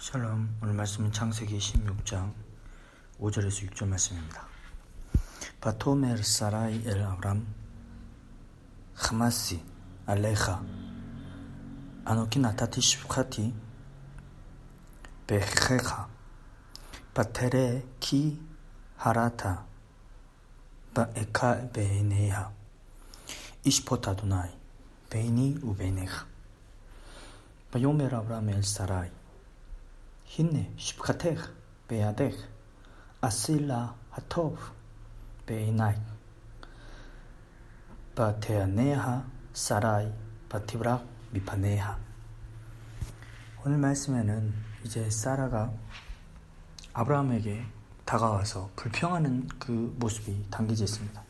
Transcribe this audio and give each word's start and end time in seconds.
샬롬 0.00 0.56
오늘 0.62 0.72
말씀은 0.72 1.12
창세기 1.12 1.58
16장 1.58 2.32
5절에서 3.20 3.70
6절 3.70 3.86
말씀입니다. 3.86 4.48
바토메르 5.60 6.22
사라이 6.22 6.82
엘 6.86 7.02
아브람 7.02 7.46
하마시 8.94 9.62
알레카 10.06 10.64
아노키 12.06 12.38
나타티 12.38 12.80
슈카티 12.80 13.54
베헤카 15.26 16.08
바테레 17.12 17.84
키 18.00 18.40
하라타 18.96 19.66
바에카 20.94 21.72
베네하 21.74 22.50
이시포타 23.66 24.16
도나이 24.16 24.50
베니 25.10 25.58
우베네하 25.62 26.26
바요메르 27.70 28.16
아브람 28.16 28.48
엘 28.48 28.62
사라이 28.62 29.19
힌네 30.30 30.72
십카텍 30.76 31.40
베야덱 31.88 32.32
아실라 33.20 33.96
하토브 34.10 34.56
베이나이 35.44 35.96
바테아네하 38.14 39.26
사라이 39.52 40.12
바티브락 40.48 41.04
미파네하 41.32 41.98
오늘 43.64 43.78
말씀에는 43.78 44.54
이제 44.84 45.10
사라가 45.10 45.72
아브라함에게 46.92 47.64
다가와서 48.04 48.70
불평하는 48.76 49.48
그 49.58 49.96
모습이 49.98 50.46
담겨져 50.48 50.84
있습니다. 50.84 51.24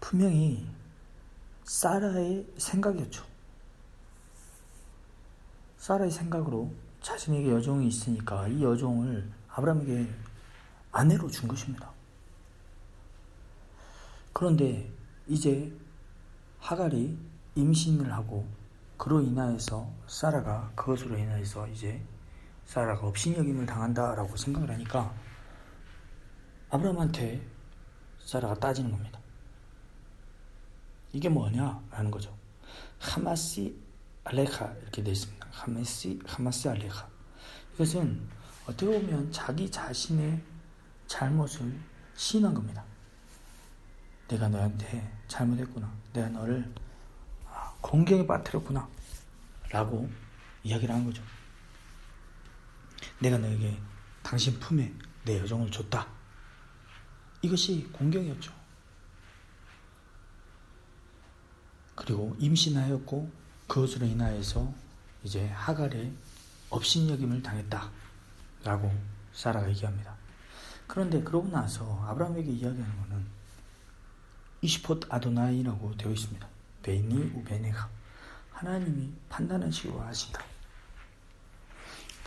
분명히 0.00 0.66
사라의 1.64 2.46
생각이었죠. 2.56 3.31
사라의 5.82 6.12
생각으로 6.12 6.72
자신에게 7.00 7.50
여종이 7.50 7.88
있으니까 7.88 8.46
이 8.46 8.62
여종을 8.62 9.28
아브라함에게 9.48 10.08
아내로 10.92 11.28
준 11.28 11.48
것입니다. 11.48 11.90
그런데 14.32 14.88
이제 15.26 15.76
하갈이 16.60 17.18
임신을 17.56 18.12
하고 18.12 18.46
그로 18.96 19.22
인하여서 19.22 19.90
사라가 20.06 20.70
그것으로 20.76 21.18
인하여서 21.18 21.66
이제 21.66 22.00
사라가 22.64 23.08
업신여김을 23.08 23.66
당한다라고 23.66 24.36
생각을 24.36 24.70
하니까 24.70 25.12
아브라함한테 26.70 27.44
사라가 28.20 28.54
따지는 28.54 28.92
겁니다. 28.92 29.18
이게 31.12 31.28
뭐냐라는 31.28 32.12
거죠. 32.12 32.32
하마시 33.00 33.76
알레카 34.22 34.74
이렇게 34.80 35.02
되어 35.02 35.12
있습니다. 35.12 35.41
하마시 35.52 36.18
하마시 36.26 36.68
알레카. 36.68 37.08
이것은 37.74 38.28
어떻게 38.66 38.86
보면 38.86 39.30
자기 39.30 39.70
자신의 39.70 40.42
잘못을 41.06 41.78
시인한 42.14 42.54
겁니다. 42.54 42.84
내가 44.28 44.48
너한테 44.48 45.12
잘못했구나. 45.28 45.92
내가 46.12 46.28
너를 46.30 46.72
공경에 47.80 48.26
빠뜨렸구나. 48.26 48.88
라고 49.70 50.08
이야기를 50.62 50.94
한 50.94 51.04
거죠. 51.04 51.22
내가 53.20 53.38
너에게 53.38 53.78
당신 54.22 54.58
품에 54.58 54.92
내 55.24 55.38
여정을 55.38 55.70
줬다. 55.70 56.06
이것이 57.42 57.88
공경이었죠. 57.92 58.52
그리고 61.94 62.34
임신하였고 62.38 63.30
그것으로 63.66 64.06
인하여서 64.06 64.72
이제 65.24 65.48
하갈의 65.48 66.12
업신여김을 66.70 67.42
당했다라고 67.42 68.92
사라가 69.32 69.68
얘기합니다. 69.70 70.14
그런데 70.86 71.22
그러고 71.22 71.48
나서 71.48 72.04
아브라함에게 72.06 72.50
이야기하는 72.50 73.00
것은 73.02 73.24
이시포트 74.62 75.06
아도나이라고 75.10 75.96
되어 75.96 76.12
있습니다. 76.12 76.46
베니 76.82 77.32
우베네가 77.34 77.88
하나님이 78.52 79.12
판단하시고 79.28 80.00
하신다. 80.00 80.42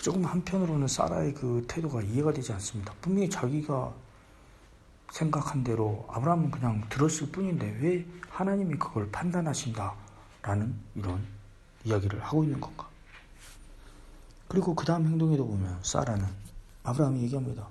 조금 0.01 0.25
한편으로는 0.25 0.88
사라의 0.88 1.33
그 1.33 1.66
태도가 1.67 2.01
이해가 2.01 2.33
되지 2.33 2.53
않습니다. 2.53 2.94
분명히 3.01 3.29
자기가 3.29 3.94
생각한 5.12 5.63
대로 5.63 6.06
아브라함은 6.09 6.51
그냥 6.51 6.88
들었을 6.89 7.31
뿐인데 7.31 7.77
왜 7.79 8.06
하나님이 8.29 8.75
그걸 8.77 9.09
판단하신다라는 9.12 10.75
이런 10.95 11.34
이야기를 11.85 12.23
하고 12.23 12.44
있는 12.44 12.59
건가? 12.59 12.90
그리고 14.47 14.75
그 14.75 14.85
다음 14.85 15.06
행동에도 15.06 15.47
보면 15.47 15.79
사라는 15.84 16.28
아브라함이 16.84 17.22
얘기합니다. 17.23 17.68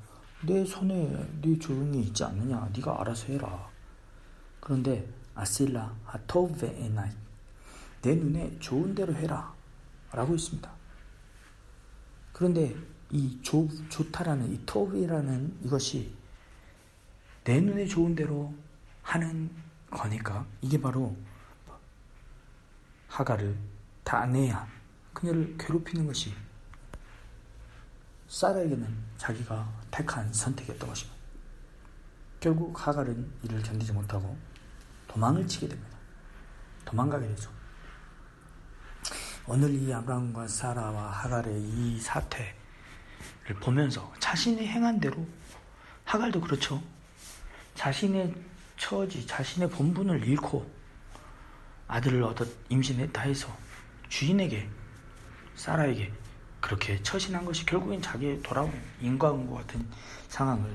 내 0.46 0.64
손에 0.64 1.28
네 1.40 1.58
조용히 1.58 2.02
있지 2.02 2.24
않느냐? 2.24 2.70
네가 2.74 3.00
알아서 3.00 3.26
해라. 3.26 3.68
그런데 4.60 5.08
아실라 5.34 5.94
하토베 6.04 6.84
에나이 6.84 7.10
내 8.02 8.14
눈에 8.14 8.58
좋은 8.58 8.94
대로 8.94 9.14
해라 9.14 9.52
라고 10.12 10.34
있습니다. 10.34 10.70
그런데 12.32 12.74
이 13.10 13.38
조, 13.42 13.68
좋다라는 13.88 14.52
이 14.52 14.60
토비라는 14.66 15.58
이것이 15.64 16.12
내 17.44 17.60
눈에 17.60 17.86
좋은 17.86 18.14
대로 18.14 18.52
하는 19.02 19.50
거니까 19.90 20.44
이게 20.60 20.80
바로 20.80 21.14
하가를 23.08 23.56
다내야 24.04 24.68
그녀를 25.12 25.56
괴롭히는 25.58 26.06
것이 26.06 26.34
사라에게는 28.28 28.86
자기가 29.16 29.68
택한 29.90 30.32
선택이었던 30.32 30.88
것입니다. 30.88 31.14
결국 32.40 32.86
하갈은 32.86 33.30
이를 33.42 33.62
견디지 33.62 33.92
못하고 33.92 34.36
도망을 35.08 35.46
치게 35.46 35.68
됩니다. 35.68 35.96
도망가게 36.84 37.26
되죠. 37.28 37.50
오늘 39.46 39.74
이 39.74 39.92
아브라함과 39.92 40.48
사라와 40.48 41.10
하갈의 41.10 41.62
이 41.62 42.00
사태를 42.00 42.54
보면서 43.60 44.12
자신이 44.18 44.66
행한 44.66 45.00
대로 45.00 45.26
하갈도 46.04 46.40
그렇죠. 46.40 46.82
자신의 47.74 48.34
처지, 48.76 49.26
자신의 49.26 49.70
본분을 49.70 50.26
잃고 50.26 50.70
아들을 51.88 52.22
얻어 52.22 52.44
임신했다 52.68 53.22
해서 53.22 53.54
주인에게 54.08 54.68
사라에게 55.56 56.12
그렇게 56.60 57.02
처신한 57.02 57.44
것이 57.44 57.66
결국엔 57.66 58.00
자기의 58.00 58.42
돌아온 58.42 58.72
인과응보 59.00 59.54
같은 59.54 59.86
상황을 60.28 60.70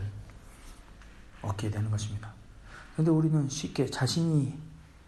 얻게 1.42 1.70
되는 1.70 1.90
것입니다. 1.90 2.32
그런데 2.94 3.12
우리는 3.12 3.50
쉽게 3.50 3.90
자신이 3.90 4.58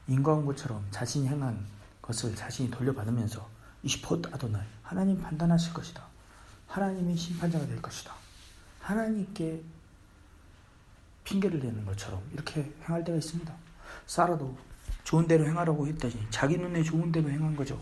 인과응보처럼 0.08 0.88
자신이 0.92 1.28
행한 1.28 1.66
것을 2.02 2.36
자신이 2.36 2.72
돌려받으면서 2.72 3.48
이시포트 3.84 4.30
아도나이 4.34 4.66
하나님 4.82 5.22
판단하실 5.22 5.74
것이다. 5.74 6.04
하나님이 6.68 7.16
심판자가 7.16 7.66
될 7.68 7.82
것이다. 7.82 8.14
하나님께 8.80 9.62
핑계를 11.24 11.60
대는 11.60 11.86
것처럼 11.86 12.22
이렇게 12.34 12.74
행할 12.88 13.04
때가 13.04 13.18
있습니다. 13.18 13.54
사라도 14.08 14.58
좋은 15.04 15.28
대로 15.28 15.46
행하라고 15.46 15.88
했더니 15.88 16.16
자기 16.30 16.58
눈에 16.58 16.84
좋은 16.84 17.12
대로 17.12 17.30
행한 17.30 17.56
거죠. 17.56 17.80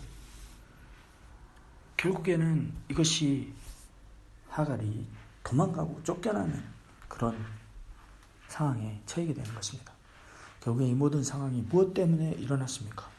결국에는 2.00 2.72
이것이 2.88 3.54
하갈이 4.48 5.06
도망가고 5.44 6.02
쫓겨나는 6.04 6.64
그런 7.10 7.38
상황에 8.48 9.02
처하게 9.06 9.34
되는 9.34 9.54
것입니다. 9.54 9.92
결국에 10.62 10.88
이 10.88 10.94
모든 10.94 11.22
상황이 11.22 11.62
무엇 11.62 11.94
때문에 11.94 12.32
일어났습니까? 12.32 13.10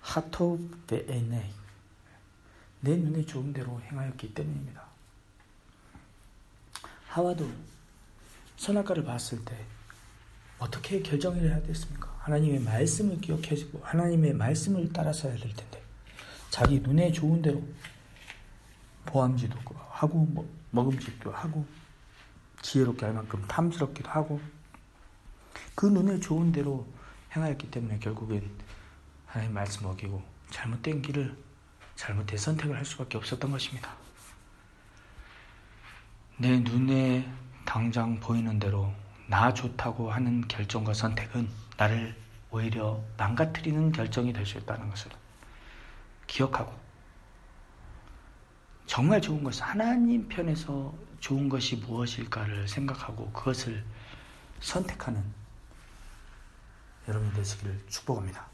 하토베에네 0.00 1.52
내 2.80 2.96
눈에 2.96 3.24
좋은 3.26 3.52
대로 3.52 3.78
행하였기 3.82 4.32
때문입니다. 4.32 4.82
하와도 7.08 7.50
선악과를 8.56 9.04
봤을 9.04 9.44
때 9.44 9.62
어떻게 10.58 11.02
결정을 11.02 11.42
해야 11.42 11.62
됐습니까? 11.62 12.16
하나님의 12.20 12.60
말씀을 12.60 13.20
기억해주고 13.20 13.80
하나님의 13.82 14.32
말씀을 14.32 14.90
따라서 14.90 15.28
해야 15.28 15.36
될 15.36 15.54
텐데 15.54 15.83
자기 16.54 16.78
눈에 16.78 17.10
좋은 17.10 17.42
대로 17.42 17.60
보암지도 19.06 19.58
하고 19.90 20.18
뭐, 20.18 20.48
먹음직도 20.70 21.32
하고 21.32 21.66
지혜롭게 22.62 23.06
할 23.06 23.12
만큼 23.12 23.44
탐스럽기도 23.48 24.08
하고 24.08 24.40
그 25.74 25.86
눈에 25.86 26.20
좋은 26.20 26.52
대로 26.52 26.86
행하였기 27.34 27.72
때문에 27.72 27.98
결국엔 27.98 28.48
하나님 29.26 29.52
말씀 29.52 29.84
어기고 29.84 30.22
잘못된 30.50 31.02
길을 31.02 31.36
잘못된 31.96 32.38
선택을 32.38 32.76
할 32.76 32.84
수밖에 32.84 33.18
없었던 33.18 33.50
것입니다. 33.50 33.90
내 36.36 36.60
눈에 36.60 37.28
당장 37.64 38.20
보이는 38.20 38.60
대로 38.60 38.92
나 39.26 39.52
좋다고 39.52 40.08
하는 40.08 40.46
결정과 40.46 40.94
선택은 40.94 41.48
나를 41.76 42.14
오히려 42.52 43.02
망가뜨리는 43.16 43.90
결정이 43.90 44.32
될 44.32 44.46
수 44.46 44.58
있다는 44.58 44.88
것을 44.88 45.10
기억하고 46.26 46.72
정말 48.86 49.20
좋은 49.20 49.42
것이 49.42 49.62
하나님 49.62 50.28
편에서 50.28 50.94
좋은 51.20 51.48
것이 51.48 51.76
무엇일까를 51.76 52.68
생각하고 52.68 53.30
그것을 53.32 53.84
선택하는 54.60 55.24
여러분 57.08 57.32
되시기를 57.32 57.84
축복합니다. 57.88 58.53